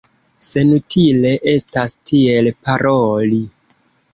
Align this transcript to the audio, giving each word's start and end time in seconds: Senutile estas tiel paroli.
Senutile 0.45 1.33
estas 1.53 1.95
tiel 2.11 2.51
paroli. 2.65 3.43